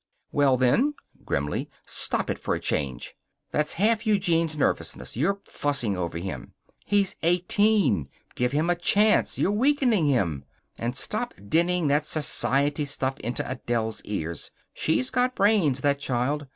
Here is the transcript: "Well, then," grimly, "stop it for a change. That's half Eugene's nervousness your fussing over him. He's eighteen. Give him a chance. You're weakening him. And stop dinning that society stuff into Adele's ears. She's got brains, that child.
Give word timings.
"Well, 0.31 0.57
then," 0.57 0.95
grimly, 1.25 1.69
"stop 1.85 2.31
it 2.31 2.39
for 2.39 2.55
a 2.55 2.59
change. 2.59 3.15
That's 3.51 3.73
half 3.73 4.07
Eugene's 4.07 4.57
nervousness 4.57 5.15
your 5.15 5.41
fussing 5.45 5.95
over 5.95 6.17
him. 6.17 6.55
He's 6.83 7.17
eighteen. 7.21 8.09
Give 8.33 8.51
him 8.51 8.71
a 8.71 8.75
chance. 8.75 9.37
You're 9.37 9.51
weakening 9.51 10.07
him. 10.07 10.45
And 10.75 10.97
stop 10.97 11.35
dinning 11.47 11.85
that 11.89 12.07
society 12.07 12.85
stuff 12.85 13.19
into 13.19 13.47
Adele's 13.47 14.01
ears. 14.05 14.49
She's 14.73 15.11
got 15.11 15.35
brains, 15.35 15.81
that 15.81 15.99
child. 15.99 16.47